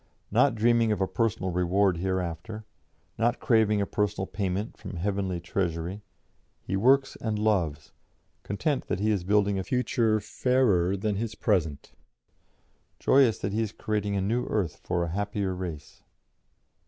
Not 0.31 0.55
dreaming 0.55 0.91
of 0.91 0.99
a 0.99 1.07
personal 1.07 1.51
reward 1.51 1.97
hereafter, 1.97 2.65
not 3.19 3.39
craving 3.39 3.81
a 3.81 3.85
personal 3.85 4.25
payment 4.25 4.75
from 4.75 4.95
heavenly 4.95 5.39
treasury, 5.39 6.01
he 6.63 6.75
works 6.75 7.15
and 7.17 7.37
loves, 7.37 7.91
content 8.41 8.87
that 8.87 8.99
he 8.99 9.11
is 9.11 9.23
building 9.23 9.59
a 9.59 9.63
future 9.63 10.19
fairer 10.19 10.97
than 10.97 11.17
his 11.17 11.35
present, 11.35 11.91
joyous 12.97 13.37
that 13.37 13.53
he 13.53 13.61
is 13.61 13.71
creating 13.71 14.15
a 14.15 14.21
new 14.21 14.47
earth 14.47 14.77
for 14.77 15.03
a 15.03 15.09
happier 15.11 15.53
race." 15.53 16.01